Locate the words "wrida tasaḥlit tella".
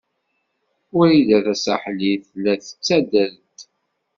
0.95-2.53